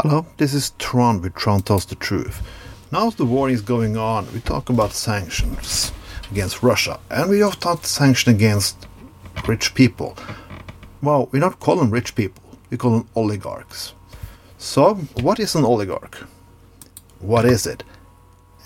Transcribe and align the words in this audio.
Hello, 0.00 0.26
this 0.36 0.52
is 0.52 0.72
Tron 0.78 1.22
with 1.22 1.34
Tron 1.34 1.62
Tells 1.62 1.86
the 1.86 1.94
Truth. 1.94 2.46
Now 2.92 3.08
the 3.08 3.24
war 3.24 3.48
is 3.48 3.62
going 3.62 3.96
on, 3.96 4.30
we 4.34 4.40
talk 4.40 4.68
about 4.68 4.92
sanctions 4.92 5.90
against 6.30 6.62
Russia, 6.62 7.00
and 7.10 7.30
we 7.30 7.40
often 7.40 7.60
talk 7.60 7.86
sanctions 7.86 8.36
against 8.36 8.86
rich 9.48 9.74
people. 9.74 10.14
Well, 11.00 11.30
we 11.32 11.40
don't 11.40 11.58
call 11.60 11.76
them 11.76 11.90
rich 11.90 12.14
people, 12.14 12.42
we 12.68 12.76
call 12.76 12.90
them 12.90 13.08
oligarchs. 13.14 13.94
So, 14.58 14.96
what 15.22 15.40
is 15.40 15.54
an 15.54 15.64
oligarch? 15.64 16.16
What 17.20 17.46
is 17.46 17.66
it? 17.66 17.82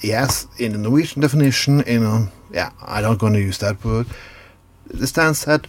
Yes, 0.00 0.46
in 0.56 0.72
the 0.72 0.78
Norwegian 0.78 1.20
definition, 1.20 1.82
in 1.82 2.04
a, 2.04 2.32
yeah, 2.50 2.70
I'm 2.80 3.02
not 3.02 3.18
going 3.18 3.34
to 3.34 3.40
use 3.40 3.58
that 3.58 3.84
word. 3.84 4.06
It 4.88 5.06
stands 5.06 5.44
that, 5.44 5.66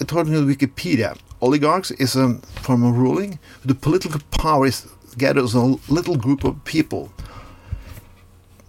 according 0.00 0.32
to 0.34 0.46
Wikipedia, 0.46 1.16
oligarchs 1.40 1.90
is 1.92 2.16
a 2.16 2.34
form 2.62 2.82
of 2.82 2.96
ruling. 2.96 3.38
The 3.64 3.74
political 3.74 4.20
power 4.30 4.66
is 4.66 4.86
gathered 5.16 5.40
gathers 5.40 5.54
a 5.54 5.92
little 5.92 6.16
group 6.16 6.44
of 6.44 6.64
people. 6.64 7.12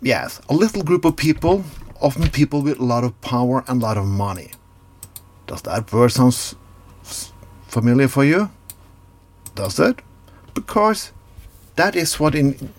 Yes, 0.02 0.42
a 0.50 0.54
little 0.54 0.84
group 0.84 1.06
of 1.06 1.16
people, 1.16 1.64
often 2.02 2.30
people 2.30 2.62
with 2.62 2.80
a 2.80 2.84
lot 2.84 3.04
of 3.04 3.20
power 3.22 3.64
and 3.68 3.82
a 3.82 3.86
lot 3.86 3.98
of 3.98 4.06
money. 4.06 4.52
Does 5.48 5.62
that 5.64 5.92
word 5.92 6.12
sound 6.12 6.56
familiar 7.68 8.08
for 8.08 8.24
you? 8.24 8.50
Does 9.56 9.80
it? 9.80 10.02
Because 10.54 11.12
that 11.76 11.96
is 11.96 12.20
what 12.20 12.36
in 12.36 12.74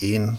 in 0.00 0.38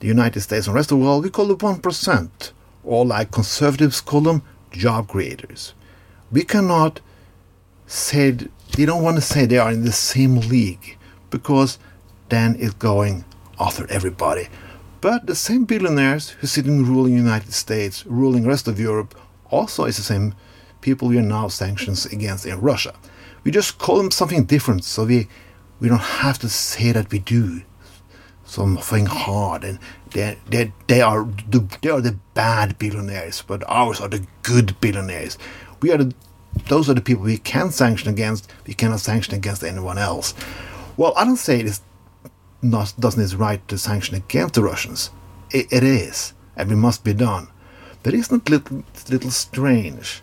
the 0.00 0.06
United 0.06 0.40
States 0.40 0.66
and 0.66 0.74
rest 0.74 0.90
of 0.90 0.98
the 0.98 1.04
world 1.04 1.24
we 1.24 1.30
call 1.30 1.46
the 1.46 1.54
one 1.54 1.80
percent, 1.80 2.52
or 2.82 3.04
like 3.04 3.30
conservatives 3.30 4.00
call 4.00 4.22
them, 4.22 4.42
job 4.70 5.08
creators. 5.08 5.74
We 6.32 6.42
cannot 6.42 7.00
say 7.86 8.30
they 8.30 8.84
don't 8.84 9.02
want 9.02 9.16
to 9.16 9.20
say 9.22 9.46
they 9.46 9.58
are 9.58 9.72
in 9.72 9.84
the 9.84 9.92
same 9.92 10.36
league 10.40 10.96
because 11.30 11.78
then 12.28 12.56
it's 12.58 12.74
going 12.74 13.24
after 13.58 13.90
everybody. 13.90 14.48
But 15.00 15.26
the 15.26 15.34
same 15.34 15.64
billionaires 15.64 16.30
who 16.30 16.46
sit 16.46 16.66
in 16.66 16.86
ruling 16.86 17.14
United 17.14 17.52
States, 17.52 18.06
ruling 18.06 18.46
rest 18.46 18.68
of 18.68 18.78
Europe, 18.78 19.18
also 19.50 19.84
is 19.84 19.96
the 19.96 20.02
same 20.02 20.34
people 20.80 21.08
we 21.08 21.18
are 21.18 21.22
now 21.22 21.48
sanctions 21.48 22.06
against 22.06 22.46
in 22.46 22.60
Russia. 22.60 22.94
We 23.42 23.50
just 23.50 23.78
call 23.78 23.96
them 23.96 24.10
something 24.10 24.44
different, 24.44 24.84
so 24.84 25.04
we 25.04 25.28
we 25.80 25.88
don't 25.88 25.98
have 26.22 26.38
to 26.40 26.48
say 26.48 26.92
that 26.92 27.10
we 27.10 27.18
do 27.18 27.62
something 28.44 29.06
hard 29.06 29.64
and 29.64 29.78
they 30.12 30.36
they 30.48 30.72
they 30.86 31.00
are 31.00 31.24
the 31.48 31.66
they 31.80 31.90
are 31.90 32.00
the 32.00 32.18
bad 32.34 32.78
billionaires, 32.78 33.42
but 33.46 33.64
ours 33.66 34.00
are 34.00 34.08
the 34.08 34.26
good 34.42 34.78
billionaires. 34.80 35.38
We 35.80 35.92
are 35.92 35.98
the 35.98 36.14
those 36.70 36.88
are 36.88 36.94
the 36.94 37.00
people 37.00 37.24
we 37.24 37.36
can 37.36 37.72
sanction 37.72 38.08
against. 38.08 38.48
We 38.64 38.74
cannot 38.74 39.00
sanction 39.00 39.34
against 39.34 39.64
anyone 39.64 39.98
else. 39.98 40.34
Well, 40.96 41.12
I 41.16 41.24
don't 41.24 41.36
say 41.36 41.58
it 41.58 41.66
is 41.66 41.80
not 42.62 42.94
doesn't 42.98 43.20
it's 43.20 43.34
right 43.34 43.66
to 43.66 43.76
sanction 43.76 44.14
against 44.14 44.54
the 44.54 44.62
Russians. 44.62 45.10
It, 45.50 45.66
it 45.72 45.82
is, 45.82 46.32
and 46.56 46.70
it 46.70 46.76
must 46.76 47.02
be 47.02 47.12
done. 47.12 47.48
But 48.04 48.14
isn't 48.14 48.42
it 48.42 48.50
little 48.50 48.84
little 49.08 49.32
strange 49.32 50.22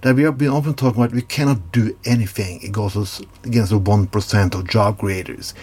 that 0.00 0.16
we 0.16 0.24
have 0.24 0.36
been 0.36 0.50
often 0.50 0.74
talking 0.74 1.00
about 1.00 1.14
we 1.14 1.22
cannot 1.22 1.70
do 1.70 1.96
anything 2.04 2.64
against 2.64 3.24
against 3.44 3.70
the 3.70 3.78
one 3.78 4.08
percent 4.08 4.56
of 4.56 4.66
job 4.66 4.98
creators. 4.98 5.54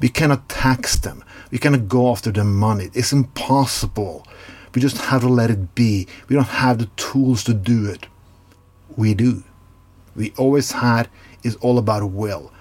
We 0.00 0.08
cannot 0.08 0.48
tax 0.48 0.96
them. 0.96 1.24
We 1.50 1.58
cannot 1.58 1.88
go 1.88 2.12
after 2.12 2.30
their 2.30 2.44
money. 2.44 2.90
It's 2.94 3.12
impossible. 3.12 4.24
We 4.72 4.80
just 4.80 4.98
have 4.98 5.22
to 5.22 5.28
let 5.28 5.50
it 5.50 5.74
be. 5.74 6.06
We 6.28 6.36
don't 6.36 6.62
have 6.62 6.78
the 6.78 6.86
tools 6.96 7.42
to 7.44 7.54
do 7.54 7.86
it 7.86 8.06
we 8.96 9.14
do. 9.14 9.42
We 10.16 10.32
always 10.36 10.72
had 10.72 11.08
is 11.42 11.56
all 11.56 11.78
about 11.78 12.10
will. 12.10 12.52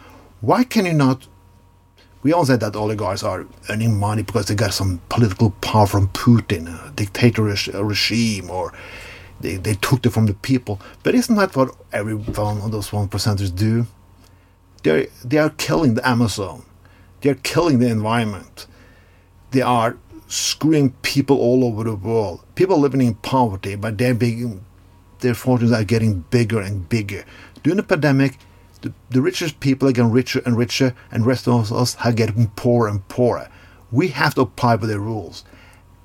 Why 0.41 0.63
can 0.63 0.85
you 0.85 0.93
not? 0.93 1.27
We 2.21 2.31
all 2.31 2.45
said 2.45 2.61
that 2.61 2.75
oligarchs 2.75 3.23
are 3.23 3.45
earning 3.69 3.99
money 3.99 4.23
because 4.23 4.47
they 4.47 4.55
got 4.55 4.73
some 4.73 5.01
political 5.09 5.51
power 5.61 5.87
from 5.87 6.07
Putin, 6.09 6.67
a 6.67 6.91
dictatorial 6.91 7.83
regime, 7.83 8.49
or 8.49 8.73
they, 9.41 9.57
they 9.57 9.73
took 9.75 10.05
it 10.05 10.11
from 10.11 10.25
the 10.25 10.33
people. 10.33 10.79
But 11.03 11.15
isn't 11.15 11.35
that 11.35 11.55
what 11.55 11.75
every 11.91 12.15
one 12.15 12.61
of 12.61 12.71
those 12.71 12.93
one 12.93 13.09
percenters 13.09 13.53
do? 13.53 13.87
They're, 14.83 15.07
they 15.23 15.37
are 15.37 15.49
killing 15.49 15.95
the 15.95 16.07
Amazon. 16.07 16.63
They 17.21 17.29
are 17.29 17.35
killing 17.35 17.79
the 17.79 17.87
environment. 17.87 18.67
They 19.51 19.61
are 19.61 19.97
screwing 20.27 20.91
people 21.03 21.37
all 21.37 21.63
over 21.63 21.83
the 21.83 21.95
world. 21.95 22.43
People 22.55 22.79
living 22.79 23.01
in 23.01 23.15
poverty, 23.15 23.75
but 23.75 23.97
they're 23.97 24.13
being 24.13 24.65
their 25.23 25.33
fortunes 25.33 25.71
are 25.71 25.83
getting 25.83 26.19
bigger 26.29 26.61
and 26.61 26.87
bigger. 26.87 27.25
During 27.63 27.77
the 27.77 27.83
pandemic, 27.83 28.37
the, 28.81 28.93
the 29.09 29.21
richest 29.21 29.59
people 29.59 29.87
are 29.87 29.93
getting 29.93 30.11
richer 30.11 30.41
and 30.45 30.55
richer, 30.57 30.93
and 31.11 31.25
rest 31.25 31.47
of 31.47 31.71
us 31.73 31.97
are 32.03 32.11
getting 32.11 32.49
poorer 32.49 32.89
and 32.89 33.07
poorer. 33.07 33.49
We 33.91 34.09
have 34.09 34.35
to 34.35 34.41
apply 34.41 34.75
by 34.77 34.87
the 34.87 34.99
rules. 34.99 35.43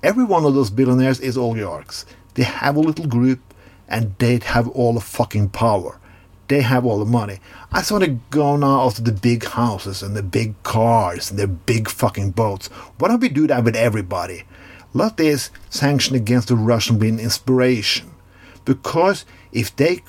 Every 0.02 0.24
one 0.24 0.44
of 0.44 0.54
those 0.54 0.70
billionaires 0.70 1.20
is 1.20 1.36
oligarchs. 1.36 2.06
They 2.34 2.44
have 2.44 2.76
a 2.76 2.80
little 2.80 3.06
group, 3.06 3.40
and 3.88 4.14
they 4.18 4.38
have 4.38 4.68
all 4.68 4.94
the 4.94 5.00
fucking 5.00 5.50
power. 5.50 5.98
They 6.46 6.62
have 6.62 6.86
all 6.86 7.00
the 7.00 7.04
money. 7.04 7.40
I 7.72 7.82
saw 7.82 7.98
them 7.98 8.22
go 8.30 8.56
now 8.56 8.86
after 8.86 9.02
the 9.02 9.12
big 9.12 9.44
houses 9.44 10.02
and 10.02 10.16
the 10.16 10.22
big 10.22 10.62
cars 10.62 11.30
and 11.30 11.38
the 11.38 11.48
big 11.48 11.90
fucking 11.90 12.30
boats. 12.30 12.68
Why 12.98 13.08
don't 13.08 13.20
we 13.20 13.28
do 13.28 13.46
that 13.48 13.64
with 13.64 13.76
everybody? 13.76 14.44
Let 14.94 15.16
this 15.16 15.50
sanction 15.68 16.16
against 16.16 16.48
the 16.48 16.56
Russian 16.56 16.98
be 16.98 17.08
an 17.08 17.18
inspiration 17.18 18.12
because 18.68 19.24
if 19.50 19.74
they 19.76 20.02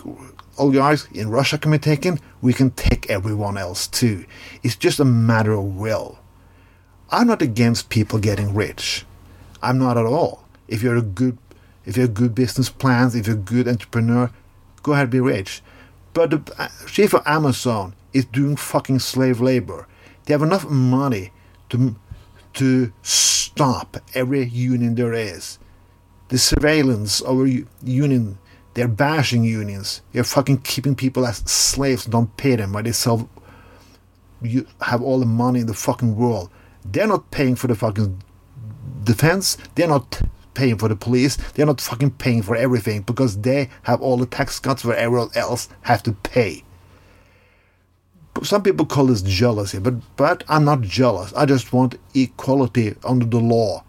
all 0.57 0.69
guys 0.69 1.07
in 1.13 1.29
Russia 1.29 1.57
can 1.57 1.71
be 1.71 1.79
taken, 1.79 2.19
we 2.41 2.51
can 2.51 2.71
take 2.71 3.09
everyone 3.09 3.57
else 3.57 3.87
too. 3.87 4.25
It's 4.63 4.75
just 4.75 4.99
a 4.99 5.05
matter 5.05 5.53
of 5.53 5.77
will. 5.77 6.19
I'm 7.09 7.27
not 7.27 7.41
against 7.41 7.87
people 7.87 8.19
getting 8.19 8.53
rich. 8.53 9.05
I'm 9.63 9.79
not 9.79 9.97
at 9.97 10.05
all. 10.05 10.43
If 10.67 10.83
you're 10.83 10.97
a 10.97 11.01
good 11.01 11.37
if 11.85 11.95
you 11.95 12.01
have 12.01 12.13
good 12.13 12.35
business 12.35 12.69
plans, 12.69 13.15
if 13.15 13.27
you're 13.27 13.37
a 13.37 13.39
good 13.39 13.65
entrepreneur, 13.65 14.29
go 14.83 14.91
ahead 14.91 15.09
be 15.09 15.21
rich. 15.21 15.61
But 16.13 16.31
the 16.31 16.53
uh, 16.57 16.67
chief 16.85 17.13
of 17.13 17.25
Amazon 17.25 17.95
is 18.11 18.25
doing 18.25 18.57
fucking 18.57 18.99
slave 18.99 19.39
labor. 19.39 19.87
They 20.25 20.33
have 20.33 20.43
enough 20.43 20.69
money 20.69 21.31
to 21.69 21.95
to 22.55 22.91
stop 23.03 23.95
every 24.13 24.43
union 24.43 24.95
there 24.95 25.13
is. 25.13 25.59
The 26.27 26.37
surveillance 26.37 27.21
over 27.23 27.47
union 27.81 28.37
they're 28.73 28.87
bashing 28.87 29.43
unions. 29.43 30.01
They're 30.11 30.23
fucking 30.23 30.59
keeping 30.59 30.95
people 30.95 31.25
as 31.25 31.37
slaves. 31.37 32.05
Don't 32.05 32.35
pay 32.37 32.55
them 32.55 32.73
while 32.73 32.83
they 32.83 32.91
sell. 32.91 33.29
You 34.41 34.67
have 34.81 35.01
all 35.01 35.19
the 35.19 35.25
money 35.25 35.61
in 35.61 35.67
the 35.67 35.73
fucking 35.73 36.15
world. 36.15 36.49
They're 36.85 37.07
not 37.07 37.31
paying 37.31 37.55
for 37.55 37.67
the 37.67 37.75
fucking 37.75 38.21
defense. 39.03 39.57
They're 39.75 39.87
not 39.87 40.21
paying 40.53 40.77
for 40.77 40.87
the 40.87 40.95
police. 40.95 41.35
They're 41.53 41.65
not 41.65 41.81
fucking 41.81 42.11
paying 42.11 42.43
for 42.43 42.55
everything 42.55 43.01
because 43.01 43.41
they 43.41 43.69
have 43.83 44.01
all 44.01 44.17
the 44.17 44.25
tax 44.25 44.59
cuts 44.59 44.85
where 44.85 44.95
everyone 44.95 45.29
else 45.35 45.67
have 45.81 46.03
to 46.03 46.13
pay. 46.13 46.63
Some 48.43 48.63
people 48.63 48.85
call 48.85 49.07
this 49.07 49.21
jealousy, 49.21 49.79
but 49.79 49.95
but 50.15 50.43
I'm 50.47 50.63
not 50.63 50.81
jealous. 50.81 51.33
I 51.33 51.45
just 51.45 51.73
want 51.73 51.99
equality 52.13 52.95
under 53.03 53.25
the 53.25 53.39
law. 53.39 53.83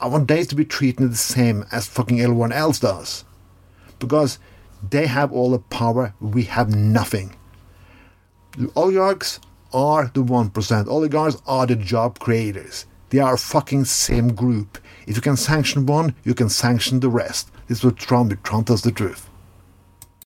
I 0.00 0.08
want 0.08 0.26
they 0.26 0.42
to 0.44 0.54
be 0.56 0.64
treated 0.64 1.12
the 1.12 1.16
same 1.16 1.64
as 1.70 1.86
fucking 1.86 2.20
everyone 2.20 2.52
else 2.52 2.80
does 2.80 3.24
because 3.98 4.38
they 4.90 5.06
have 5.06 5.32
all 5.32 5.50
the 5.50 5.58
power, 5.58 6.14
we 6.20 6.44
have 6.44 6.74
nothing. 6.74 7.34
The 8.56 8.70
oligarchs 8.74 9.40
are 9.72 10.10
the 10.14 10.22
1%. 10.22 10.88
Oligarchs 10.88 11.36
are 11.46 11.66
the 11.66 11.76
job 11.76 12.18
creators. 12.18 12.86
They 13.10 13.18
are 13.18 13.36
fucking 13.36 13.86
same 13.86 14.34
group. 14.34 14.78
If 15.06 15.16
you 15.16 15.22
can 15.22 15.36
sanction 15.36 15.86
one, 15.86 16.14
you 16.24 16.34
can 16.34 16.48
sanction 16.48 17.00
the 17.00 17.08
rest. 17.08 17.50
This 17.66 17.78
is 17.78 17.84
what 17.84 17.96
Trump, 17.96 18.42
Trump 18.42 18.66
tells 18.66 18.82
the 18.82 18.92
truth. 18.92 19.28